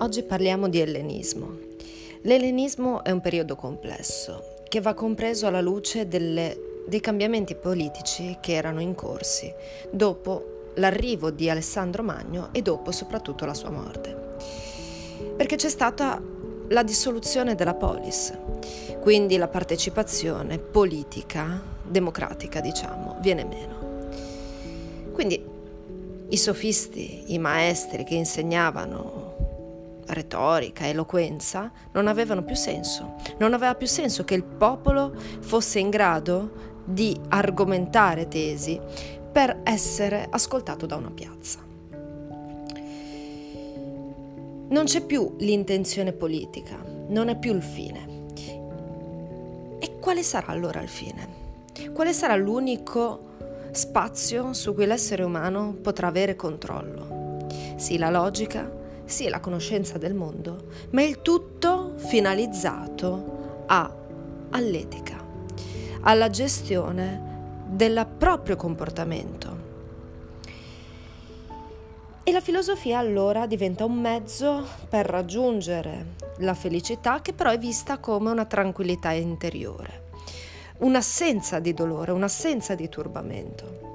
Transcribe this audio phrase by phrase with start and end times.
[0.00, 1.58] Oggi parliamo di ellenismo.
[2.22, 8.52] L'ellenismo è un periodo complesso che va compreso alla luce delle, dei cambiamenti politici che
[8.52, 9.52] erano in corsi
[9.90, 14.36] dopo l'arrivo di Alessandro Magno e dopo soprattutto la sua morte.
[15.36, 16.22] Perché c'è stata
[16.68, 18.32] la dissoluzione della polis,
[19.00, 24.06] quindi la partecipazione politica, democratica diciamo, viene meno.
[25.10, 25.44] Quindi
[26.28, 29.27] i sofisti, i maestri che insegnavano
[30.08, 33.14] retorica, eloquenza, non avevano più senso.
[33.38, 38.80] Non aveva più senso che il popolo fosse in grado di argomentare tesi
[39.30, 41.60] per essere ascoltato da una piazza.
[44.70, 46.76] Non c'è più l'intenzione politica,
[47.08, 48.16] non è più il fine.
[49.78, 51.36] E quale sarà allora il fine?
[51.92, 53.26] Quale sarà l'unico
[53.70, 57.46] spazio su cui l'essere umano potrà avere controllo.
[57.76, 58.70] Sì, la logica,
[59.08, 63.90] sì, la conoscenza del mondo, ma il tutto finalizzato a,
[64.50, 65.24] all'etica,
[66.02, 69.66] alla gestione del proprio comportamento.
[72.22, 77.98] E la filosofia allora diventa un mezzo per raggiungere la felicità che però è vista
[77.98, 80.06] come una tranquillità interiore
[80.78, 83.87] un'assenza di dolore, un'assenza di turbamento.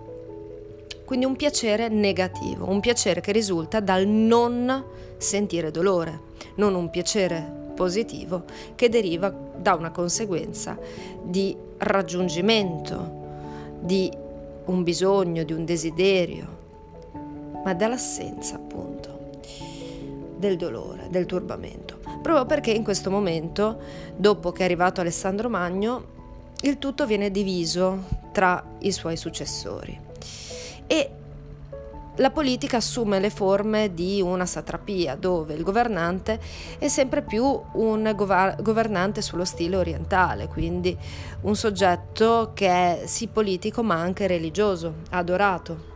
[1.06, 4.84] Quindi un piacere negativo, un piacere che risulta dal non
[5.18, 8.44] sentire dolore, non un piacere positivo
[8.76, 10.78] che deriva da una conseguenza
[11.22, 13.22] di raggiungimento,
[13.80, 14.12] di
[14.66, 16.62] un bisogno, di un desiderio,
[17.64, 19.32] ma dall'assenza appunto
[20.38, 22.00] del dolore, del turbamento.
[22.22, 23.80] Proprio perché in questo momento,
[24.16, 26.12] dopo che è arrivato Alessandro Magno,
[26.62, 30.12] il tutto viene diviso tra i suoi successori
[30.88, 31.12] e
[32.18, 36.40] la politica assume le forme di una satrapia dove il governante
[36.78, 40.96] è sempre più un governante sullo stile orientale, quindi
[41.42, 45.92] un soggetto che è sì politico ma anche religioso, adorato.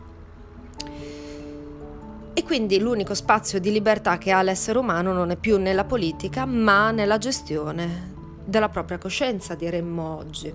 [2.34, 6.46] E quindi l'unico spazio di libertà che ha l'essere umano non è più nella politica
[6.46, 10.52] ma nella gestione della propria coscienza, diremmo oggi,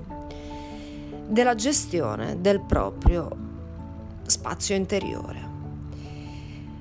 [1.27, 3.51] della gestione del proprio
[4.33, 5.51] spazio interiore.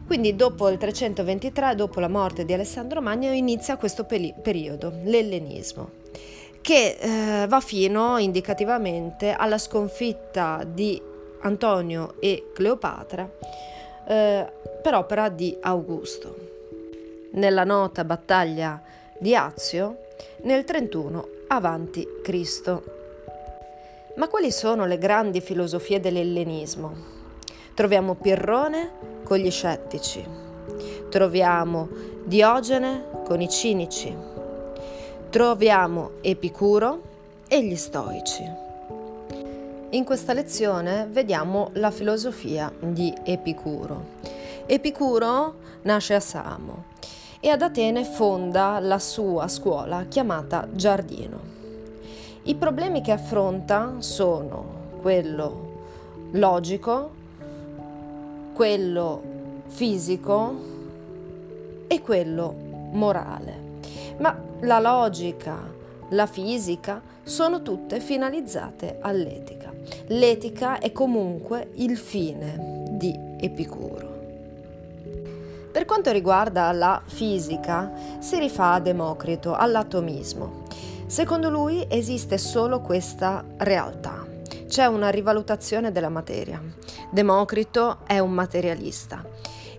[0.06, 5.90] Quindi dopo il 323, dopo la morte di Alessandro Magno, inizia questo peri- periodo, l'ellenismo,
[6.60, 11.00] che eh, va fino indicativamente alla sconfitta di
[11.42, 13.30] Antonio e Cleopatra
[14.06, 14.52] eh,
[14.82, 16.50] per opera di Augusto.
[17.32, 18.82] Nella nota battaglia
[19.18, 20.08] di Azio,
[20.42, 22.82] nel 31 avanti Cristo.
[24.16, 27.11] Ma quali sono le grandi filosofie dell'ellenismo?
[27.74, 28.90] Troviamo Pirrone
[29.24, 30.22] con gli scettici,
[31.08, 31.88] troviamo
[32.24, 34.14] Diogene con i cinici,
[35.30, 37.00] troviamo Epicuro
[37.48, 38.44] e gli stoici.
[39.90, 44.20] In questa lezione vediamo la filosofia di Epicuro.
[44.66, 46.84] Epicuro nasce a Samo
[47.40, 51.40] e ad Atene fonda la sua scuola chiamata Giardino.
[52.42, 55.70] I problemi che affronta sono quello
[56.32, 57.20] logico,
[58.52, 59.22] quello
[59.66, 60.54] fisico
[61.86, 62.54] e quello
[62.92, 63.70] morale.
[64.18, 65.58] Ma la logica,
[66.10, 69.72] la fisica sono tutte finalizzate all'etica.
[70.08, 74.10] L'etica è comunque il fine di Epicuro.
[75.72, 80.64] Per quanto riguarda la fisica, si rifà a Democrito, all'atomismo.
[81.06, 84.21] Secondo lui esiste solo questa realtà.
[84.72, 86.58] C'è una rivalutazione della materia.
[87.10, 89.22] Democrito è un materialista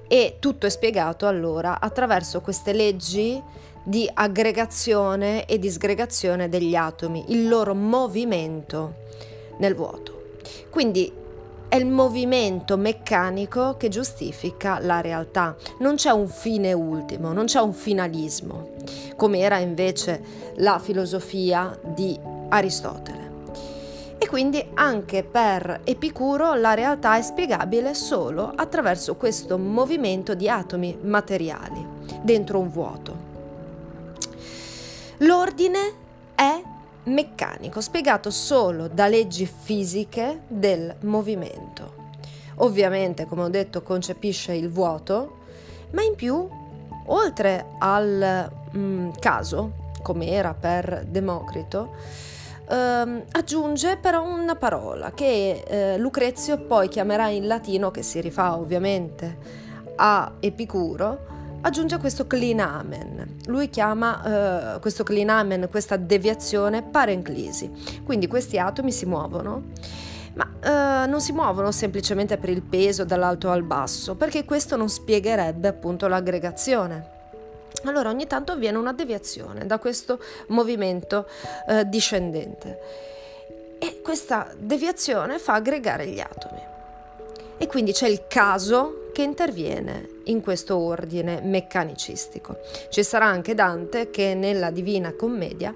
[0.08, 3.42] e tutto è spiegato allora attraverso queste leggi
[3.84, 8.98] di aggregazione e disgregazione degli atomi, il loro movimento
[9.58, 10.36] nel vuoto.
[10.70, 11.12] Quindi
[11.68, 15.56] è il movimento meccanico che giustifica la realtà.
[15.80, 18.75] Non c'è un fine ultimo, non c'è un finalismo,
[19.16, 20.22] come era invece
[20.57, 22.16] la filosofia di
[22.50, 23.23] Aristotele.
[24.33, 31.85] Quindi anche per Epicuro la realtà è spiegabile solo attraverso questo movimento di atomi materiali
[32.19, 33.15] dentro un vuoto.
[35.18, 35.94] L'ordine
[36.33, 36.59] è
[37.03, 41.94] meccanico, spiegato solo da leggi fisiche del movimento.
[42.56, 45.41] Ovviamente, come ho detto, concepisce il vuoto,
[45.91, 46.50] ma in più,
[47.06, 52.31] oltre al mm, caso, come era per Democrito,
[52.69, 58.57] ehm, aggiunge però una parola che eh, Lucrezio poi chiamerà in latino, che si rifà
[58.57, 59.38] ovviamente
[59.95, 61.31] a Epicuro,
[61.62, 63.38] aggiunge questo clinamen.
[63.45, 67.71] Lui chiama uh, questo clinamen, questa deviazione, parenclisi.
[68.04, 69.71] Quindi questi atomi si muovono
[70.36, 74.89] ma uh, non si muovono semplicemente per il peso dall'alto al basso, perché questo non
[74.89, 77.21] spiegherebbe appunto l'aggregazione.
[77.83, 81.27] Allora ogni tanto avviene una deviazione da questo movimento
[81.68, 82.80] uh, discendente
[83.77, 86.62] e questa deviazione fa aggregare gli atomi.
[87.57, 92.57] E quindi c'è il caso che interviene in questo ordine meccanicistico.
[92.89, 95.75] Ci sarà anche Dante che nella Divina Commedia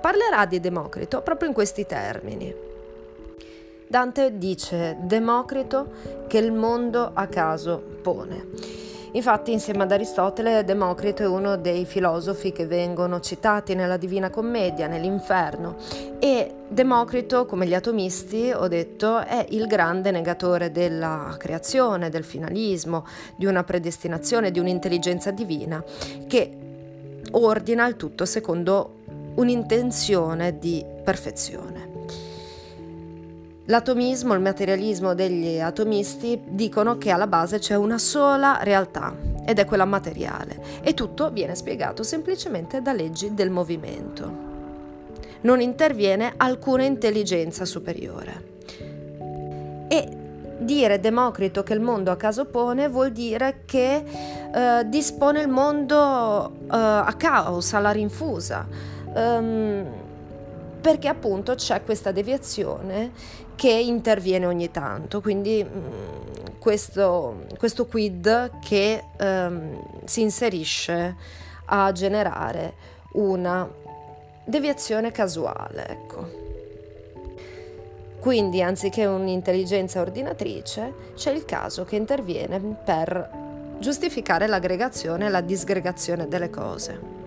[0.00, 2.54] parlerà di Democrito proprio in questi termini.
[3.86, 8.89] Dante dice Democrito che il mondo a caso pone.
[9.12, 14.86] Infatti, insieme ad Aristotele, Democrito è uno dei filosofi che vengono citati nella Divina Commedia,
[14.86, 15.76] nell'Inferno.
[16.18, 23.04] E Democrito, come gli atomisti, ho detto, è il grande negatore della creazione, del finalismo,
[23.36, 25.82] di una predestinazione, di un'intelligenza divina
[26.26, 26.50] che
[27.32, 28.98] ordina il tutto secondo
[29.34, 31.89] un'intenzione di perfezione.
[33.70, 39.14] L'atomismo, il materialismo degli atomisti dicono che alla base c'è una sola realtà
[39.46, 44.48] ed è quella materiale e tutto viene spiegato semplicemente da leggi del movimento.
[45.42, 48.48] Non interviene alcuna intelligenza superiore.
[49.86, 50.08] E
[50.58, 54.02] dire Democrito che il mondo a caso pone vuol dire che
[54.52, 58.66] eh, dispone il mondo eh, a caos, alla rinfusa.
[59.14, 60.09] Um,
[60.80, 63.12] perché appunto c'è questa deviazione
[63.54, 71.16] che interviene ogni tanto, quindi mh, mm, questo, questo, quid che um, si inserisce
[71.66, 72.74] a generare
[73.12, 73.68] una
[74.44, 75.88] deviazione casuale.
[75.88, 76.38] Ecco.
[78.18, 83.30] Quindi anziché un'intelligenza ordinatrice, c'è il caso che interviene per
[83.78, 87.19] giustificare l'aggregazione e la disgregazione delle cose.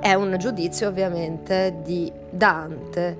[0.00, 3.18] È un giudizio ovviamente di Dante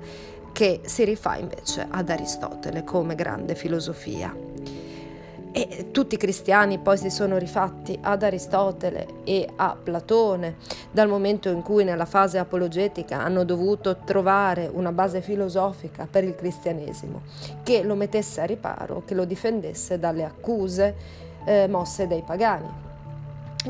[0.53, 4.33] che si rifà invece ad Aristotele come grande filosofia.
[5.51, 10.55] E tutti i cristiani poi si sono rifatti ad Aristotele e a Platone
[10.89, 16.35] dal momento in cui nella fase apologetica hanno dovuto trovare una base filosofica per il
[16.35, 17.21] cristianesimo
[17.61, 20.95] che lo mettesse a riparo, che lo difendesse dalle accuse
[21.43, 22.87] eh, mosse dai pagani.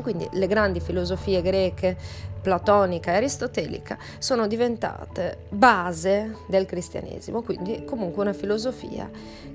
[0.02, 1.96] Quindi le grandi filosofie greche,
[2.40, 9.08] platonica e aristotelica, sono diventate base del cristianesimo, quindi comunque una filosofia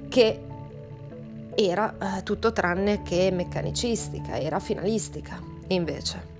[0.08, 0.40] che
[1.56, 6.34] era eh, tutto tranne che meccanicistica, era finalistica invece.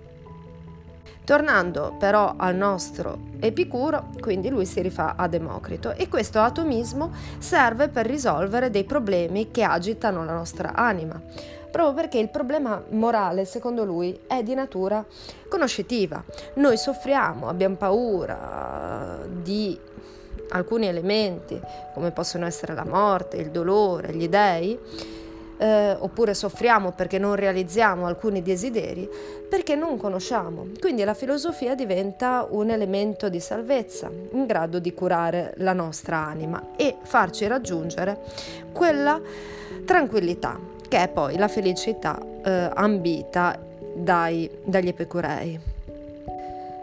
[1.24, 7.88] Tornando però al nostro Epicuro, quindi lui si rifà a Democrito e questo atomismo serve
[7.90, 11.20] per risolvere dei problemi che agitano la nostra anima
[11.76, 15.06] proprio perché il problema morale, secondo lui, è di natura
[15.50, 16.24] conoscitiva.
[16.54, 19.78] Noi soffriamo, abbiamo paura di
[20.52, 21.60] alcuni elementi,
[21.94, 24.80] come possono essere la morte, il dolore, gli dèi,
[25.58, 29.10] eh, oppure soffriamo perché non realizziamo alcuni desideri,
[29.50, 30.68] perché non conosciamo.
[30.80, 36.68] Quindi la filosofia diventa un elemento di salvezza, in grado di curare la nostra anima
[36.78, 38.18] e farci raggiungere
[38.72, 39.20] quella
[39.84, 43.60] tranquillità che è poi la felicità eh, ambita
[43.94, 45.60] dai, dagli epicurei.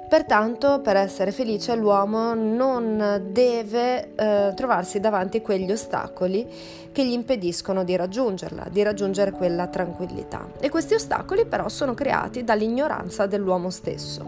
[0.07, 6.47] Pertanto, per essere felice, l'uomo non deve eh, trovarsi davanti a quegli ostacoli
[6.93, 10.47] che gli impediscono di raggiungerla, di raggiungere quella tranquillità.
[10.61, 14.23] E questi ostacoli però sono creati dall'ignoranza dell'uomo stesso.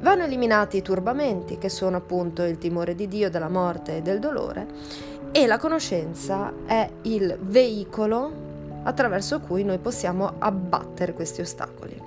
[0.00, 4.18] Vanno eliminati i turbamenti, che sono appunto il timore di Dio, della morte e del
[4.18, 4.66] dolore,
[5.30, 8.48] e la conoscenza è il veicolo
[8.82, 12.00] attraverso cui noi possiamo abbattere questi ostacoli.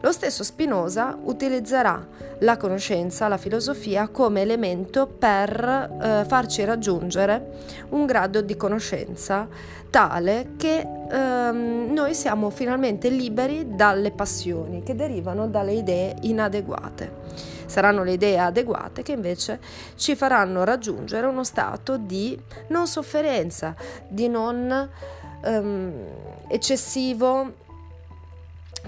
[0.00, 2.06] Lo stesso Spinoza utilizzerà
[2.40, 9.48] la conoscenza, la filosofia come elemento per eh, farci raggiungere un grado di conoscenza
[9.88, 17.24] tale che ehm, noi siamo finalmente liberi dalle passioni che derivano dalle idee inadeguate.
[17.64, 19.58] Saranno le idee adeguate che invece
[19.96, 23.74] ci faranno raggiungere uno stato di non sofferenza,
[24.06, 24.88] di non
[25.46, 25.92] um,
[26.48, 27.64] eccessivo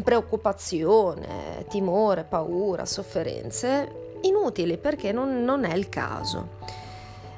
[0.02, 6.56] preoccupazione, timore, paura, sofferenze inutili perché non, non, è il caso.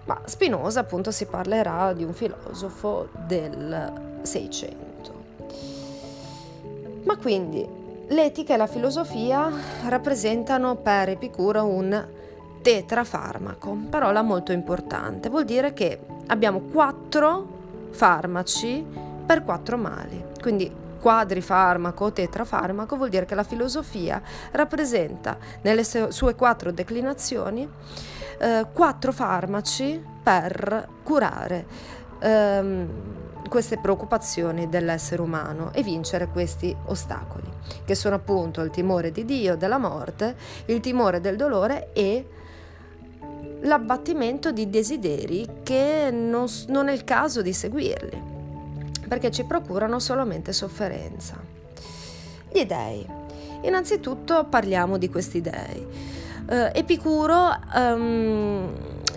[0.04, 4.88] Ma Spinoza appunto si parlerà di un filosofo del Seicento.
[7.04, 7.66] Ma quindi
[8.08, 9.50] l'etica e la filosofia
[9.86, 12.06] rappresentano per Epicuro un
[12.60, 17.58] tetrafarmaco, parola molto importante, vuol dire che abbiamo quattro
[17.90, 18.84] farmaci
[19.30, 20.24] per quattro mali.
[20.40, 20.68] Quindi
[20.98, 24.20] quadrifarmaco o tetrafarmaco, vuol dire che la filosofia
[24.50, 27.68] rappresenta nelle sue quattro declinazioni
[28.40, 31.64] eh, quattro farmaci per curare
[32.18, 32.88] ehm,
[33.48, 37.48] queste preoccupazioni dell'essere umano e vincere questi ostacoli,
[37.84, 40.34] che sono appunto il timore di Dio, della morte,
[40.64, 42.28] il timore del dolore e
[43.60, 48.29] l'abbattimento di desideri che non, non è il caso di seguirli,
[49.10, 51.36] perché ci procurano solamente sofferenza.
[52.48, 53.04] Gli dei.
[53.62, 55.84] Innanzitutto parliamo di questi dei.
[56.48, 58.72] Uh, Epicuro um,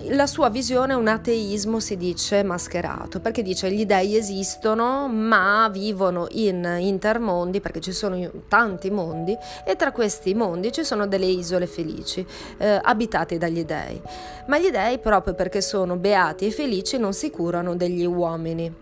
[0.09, 5.69] la sua visione è un ateismo, si dice, mascherato, perché dice gli dei esistono, ma
[5.71, 11.27] vivono in intermondi, perché ci sono tanti mondi, e tra questi mondi ci sono delle
[11.27, 12.25] isole felici,
[12.57, 14.01] eh, abitate dagli dei.
[14.47, 18.81] Ma gli dei, proprio perché sono beati e felici, non si curano degli uomini.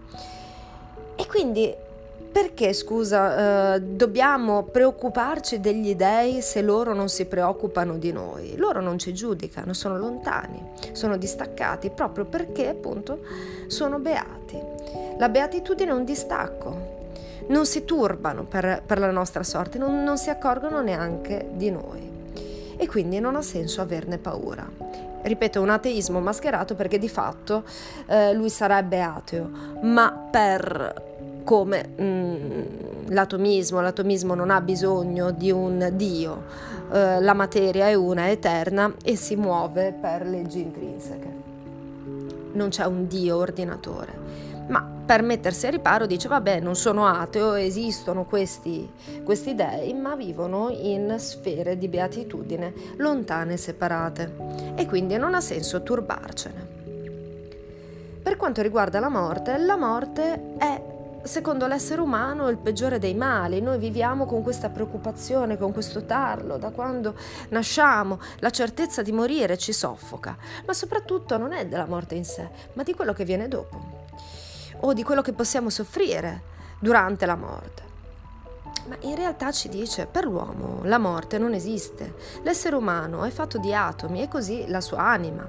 [1.31, 1.73] Quindi
[2.29, 8.57] perché, scusa, eh, dobbiamo preoccuparci degli dei se loro non si preoccupano di noi?
[8.57, 10.61] Loro non ci giudicano, sono lontani,
[10.91, 13.19] sono distaccati proprio perché appunto
[13.67, 14.59] sono beati.
[15.17, 16.75] La beatitudine è un distacco,
[17.47, 22.09] non si turbano per, per la nostra sorte, non, non si accorgono neanche di noi
[22.75, 24.69] e quindi non ha senso averne paura.
[25.21, 27.63] Ripeto, un ateismo mascherato perché di fatto
[28.07, 29.49] eh, lui sarebbe ateo,
[29.81, 31.09] ma per
[31.43, 32.61] come mm,
[33.07, 36.43] l'atomismo, l'atomismo non ha bisogno di un Dio,
[36.91, 41.39] eh, la materia è una, è eterna e si muove per leggi intrinseche.
[42.53, 44.19] Non c'è un Dio ordinatore.
[44.67, 48.89] Ma per mettersi a riparo dice, vabbè, non sono ateo, esistono questi,
[49.23, 54.33] questi dei, ma vivono in sfere di beatitudine lontane e separate.
[54.75, 56.79] E quindi non ha senso turbarcene.
[58.23, 60.90] Per quanto riguarda la morte, la morte è
[61.23, 63.61] secondo l'essere umano il peggiore dei mali.
[63.61, 67.15] Noi viviamo con questa preoccupazione, con questo tarlo, da quando
[67.49, 70.35] nasciamo, la certezza di morire ci soffoca,
[70.65, 73.99] ma soprattutto non è della morte in sé, ma di quello che viene dopo
[74.79, 76.41] o di quello che possiamo soffrire
[76.79, 77.89] durante la morte.
[78.87, 83.59] Ma in realtà ci dice, per l'uomo la morte non esiste, l'essere umano è fatto
[83.59, 85.47] di atomi e così la sua anima.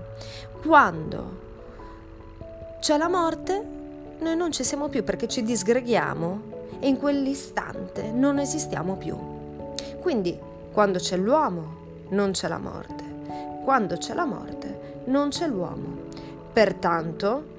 [0.63, 1.41] Quando
[2.79, 3.81] c'è la morte,
[4.23, 6.41] noi non ci siamo più perché ci disgreghiamo
[6.79, 9.17] e in quell'istante non esistiamo più.
[10.01, 10.39] Quindi
[10.73, 13.05] quando c'è l'uomo non c'è la morte,
[13.65, 16.11] quando c'è la morte non c'è l'uomo.
[16.53, 17.51] Pertanto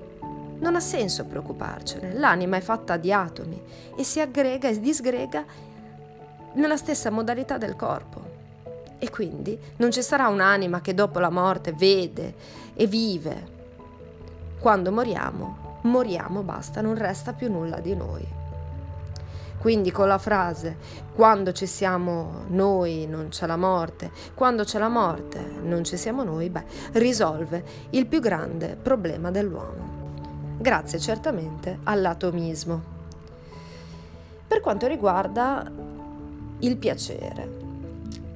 [0.59, 3.61] non ha senso preoccuparcene, l'anima è fatta di atomi
[3.95, 5.43] e si aggrega e disgrega
[6.53, 8.31] nella stessa modalità del corpo.
[8.99, 12.33] E quindi non ci sarà un'anima che dopo la morte vede
[12.73, 13.51] e vive.
[14.59, 18.41] Quando moriamo moriamo, basta, non resta più nulla di noi.
[19.63, 20.75] Quindi con la frase
[21.15, 26.23] quando ci siamo noi non c'è la morte, quando c'è la morte non ci siamo
[26.23, 30.01] noi, beh, risolve il più grande problema dell'uomo.
[30.57, 32.91] Grazie certamente all'atomismo.
[34.45, 35.71] Per quanto riguarda
[36.59, 37.62] il piacere,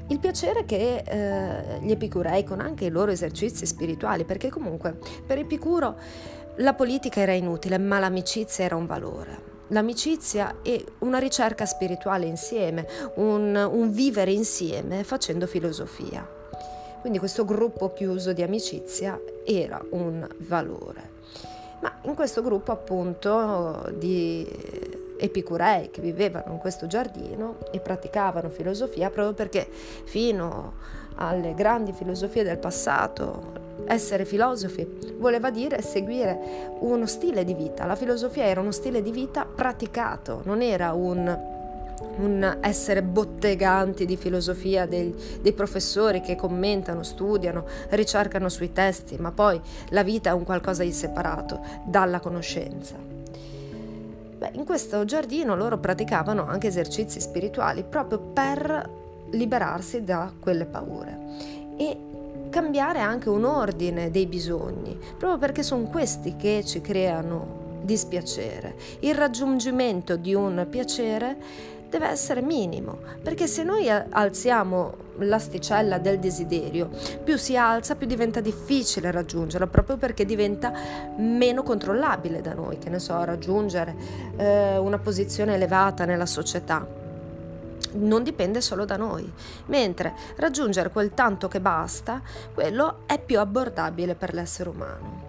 [0.10, 5.38] il piacere che eh, gli epicurei con anche i loro esercizi spirituali, perché comunque per
[5.38, 5.96] Epicuro
[6.58, 9.56] la politica era inutile, ma l'amicizia era un valore.
[9.70, 16.26] L'amicizia e una ricerca spirituale insieme, un, un vivere insieme facendo filosofia.
[17.02, 21.16] Quindi questo gruppo chiuso di amicizia era un valore.
[21.82, 24.48] Ma in questo gruppo appunto di
[25.17, 29.67] epicurei che vivevano in questo giardino e praticavano filosofia proprio perché
[30.05, 30.74] fino
[31.15, 37.86] alle grandi filosofie del passato essere filosofi voleva dire seguire uno stile di vita.
[37.86, 41.39] La filosofia era uno stile di vita praticato, non era un,
[42.17, 49.31] un essere botteganti di filosofia dei, dei, professori che commentano, studiano, ricercano sui testi, ma
[49.31, 49.59] poi
[49.89, 53.16] la vita è un qualcosa di separato dalla conoscenza.
[54.38, 58.89] Beh, in questo giardino loro praticavano anche esercizi spirituali proprio per
[59.32, 61.20] liberarsi da quelle paure.
[61.77, 61.98] E
[62.50, 68.75] cambiare anche un ordine dei bisogni, proprio perché sono questi che ci creano dispiacere.
[69.00, 71.38] Il raggiungimento di un piacere
[71.89, 76.89] deve essere minimo, perché se noi alziamo l'asticella del desiderio,
[77.24, 80.71] più si alza, più diventa difficile raggiungerlo, proprio perché diventa
[81.17, 83.95] meno controllabile da noi, che ne so, raggiungere
[84.38, 87.05] eh, una posizione elevata nella società
[87.93, 89.31] non dipende solo da noi,
[89.67, 92.21] mentre raggiungere quel tanto che basta,
[92.53, 95.26] quello è più abbordabile per l'essere umano.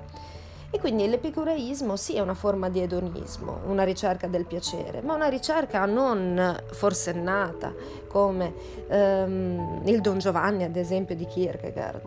[0.71, 5.29] E quindi l'epicureismo sì è una forma di edonismo, una ricerca del piacere, ma una
[5.29, 7.73] ricerca non forsennata
[8.07, 8.53] come
[8.87, 12.03] ehm, il Don Giovanni, ad esempio, di Kierkegaard.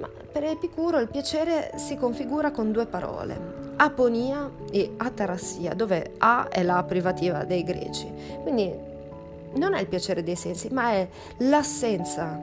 [0.00, 6.48] Ma per Epicuro il piacere si configura con due parole, aponia e atarassia, dove A
[6.48, 8.06] è la privativa dei greci.
[8.42, 8.70] Quindi
[9.54, 12.38] non è il piacere dei sensi, ma è l'assenza,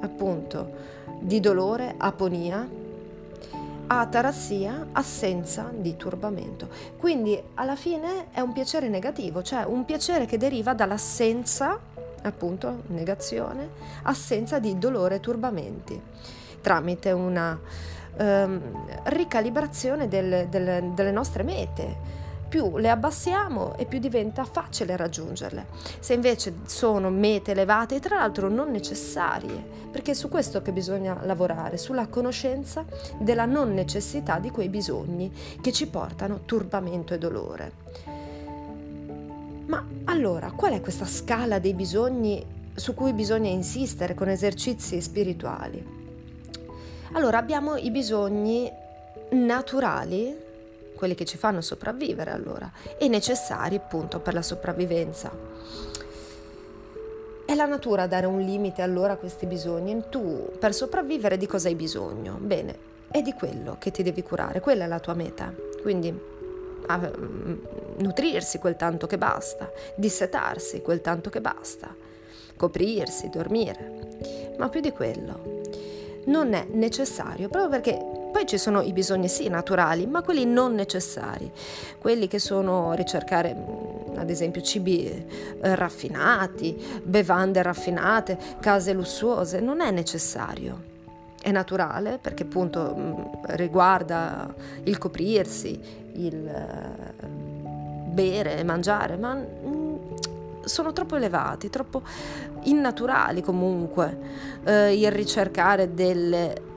[0.00, 0.68] appunto,
[1.20, 2.68] di dolore, aponia,
[3.98, 6.68] atarassia, assenza di turbamento.
[6.96, 11.78] Quindi alla fine è un piacere negativo, cioè un piacere che deriva dall'assenza,
[12.22, 13.68] appunto, negazione,
[14.02, 16.00] assenza di dolore e turbamenti,
[16.60, 17.58] tramite una
[18.16, 18.60] ehm,
[19.04, 22.19] ricalibrazione del, del, delle nostre mete
[22.50, 25.66] più le abbassiamo e più diventa facile raggiungerle.
[26.00, 30.72] Se invece sono mete elevate e tra l'altro non necessarie, perché è su questo che
[30.72, 32.84] bisogna lavorare, sulla conoscenza
[33.18, 37.72] della non necessità di quei bisogni che ci portano turbamento e dolore.
[39.66, 45.98] Ma allora, qual è questa scala dei bisogni su cui bisogna insistere con esercizi spirituali?
[47.12, 48.68] Allora abbiamo i bisogni
[49.30, 50.48] naturali
[51.00, 55.32] quelli che ci fanno sopravvivere allora, e necessari appunto per la sopravvivenza.
[57.46, 60.04] È la natura a dare un limite allora a questi bisogni.
[60.10, 62.36] Tu per sopravvivere di cosa hai bisogno?
[62.38, 62.76] Bene,
[63.10, 65.52] è di quello che ti devi curare, quella è la tua meta.
[65.80, 66.16] Quindi
[66.86, 67.10] a,
[67.96, 71.92] nutrirsi quel tanto che basta, dissetarsi quel tanto che basta,
[72.56, 74.52] coprirsi, dormire.
[74.58, 75.62] Ma più di quello,
[76.26, 78.09] non è necessario, proprio perché
[78.40, 81.50] poi ci sono i bisogni sì naturali, ma quelli non necessari,
[81.98, 89.82] quelli che sono ricercare mm, ad esempio cibi eh, raffinati, bevande raffinate, case lussuose, non
[89.82, 90.88] è necessario.
[91.42, 93.12] È naturale perché appunto mm,
[93.56, 94.54] riguarda
[94.84, 95.78] il coprirsi,
[96.14, 97.26] il eh,
[98.06, 99.96] bere e mangiare, ma mm,
[100.64, 102.00] sono troppo elevati, troppo
[102.62, 104.18] innaturali comunque
[104.64, 106.68] eh, il ricercare delle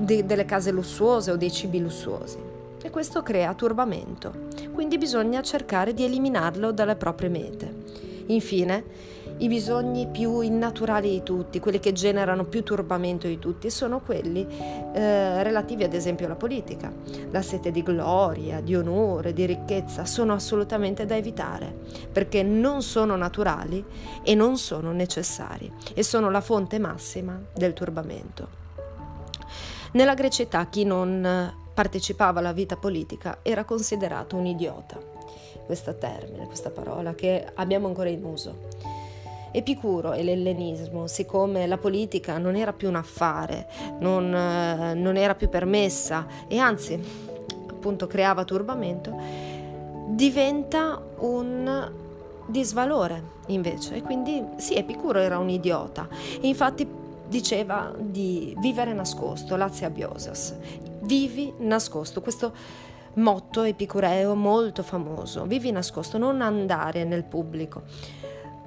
[0.00, 2.38] de- delle case lussuose o dei cibi lussuosi.
[2.82, 4.32] E questo crea turbamento,
[4.72, 7.74] quindi bisogna cercare di eliminarlo dalle proprie mete.
[8.26, 8.84] Infine,
[9.38, 14.46] i bisogni più innaturali di tutti, quelli che generano più turbamento di tutti, sono quelli
[14.92, 16.92] eh, relativi ad esempio alla politica.
[17.30, 21.74] La sete di gloria, di onore, di ricchezza sono assolutamente da evitare
[22.10, 23.84] perché non sono naturali
[24.22, 28.59] e non sono necessari e sono la fonte massima del turbamento.
[29.92, 34.98] Nella grecità chi non partecipava alla vita politica era considerato un idiota.
[35.66, 38.68] Questo termine, questa parola che abbiamo ancora in uso.
[39.50, 43.66] Epicuro e l'ellenismo, siccome la politica non era più un affare,
[43.98, 47.00] non, non era più permessa e anzi
[47.68, 49.12] appunto creava turbamento,
[50.06, 51.92] diventa un
[52.46, 56.08] disvalore invece e quindi sì Epicuro era un idiota
[56.40, 56.99] e infatti
[57.30, 60.56] diceva di vivere nascosto, lazia biosas,
[61.02, 62.52] vivi nascosto, questo
[63.14, 67.82] motto epicureo molto famoso, vivi nascosto, non andare nel pubblico,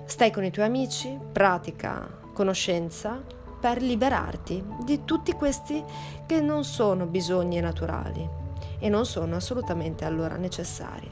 [0.06, 3.22] stai con i tuoi amici, pratica conoscenza
[3.60, 5.84] per liberarti di tutti questi
[6.26, 8.28] che non sono bisogni naturali
[8.80, 11.12] e non sono assolutamente allora necessari.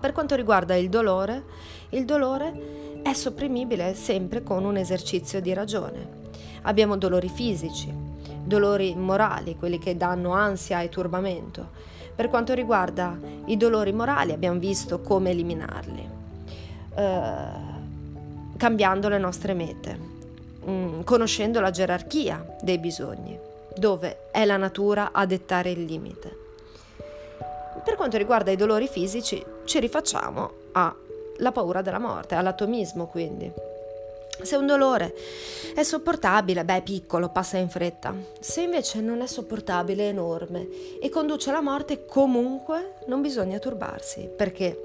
[0.00, 1.44] Per quanto riguarda il dolore,
[1.90, 6.19] il dolore è sopprimibile sempre con un esercizio di ragione.
[6.62, 7.92] Abbiamo dolori fisici,
[8.44, 11.68] dolori morali, quelli che danno ansia e turbamento.
[12.14, 16.08] Per quanto riguarda i dolori morali abbiamo visto come eliminarli,
[16.96, 17.44] eh,
[18.56, 19.98] cambiando le nostre mete,
[20.64, 23.38] mh, mm, conoscendo la gerarchia dei bisogni,
[23.74, 26.38] dove è la natura a dettare il limite.
[27.82, 33.69] Per quanto riguarda i dolori fisici, ci rifacciamo alla paura della morte, all'atomismo quindi.
[34.42, 35.14] Se un dolore
[35.74, 38.14] è sopportabile, beh, piccolo, passa in fretta.
[38.40, 40.68] Se invece non è sopportabile, è enorme
[41.00, 44.78] e conduce alla morte, comunque non bisogna turbarsi, perché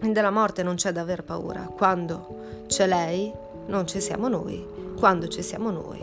[0.00, 1.70] della morte non c'è da aver paura.
[1.74, 3.32] Quando c'è lei,
[3.66, 4.64] non ci siamo noi.
[4.98, 6.00] Quando ci siamo noi,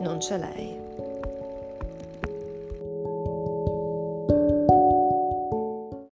[0.00, 0.79] non c'è lei.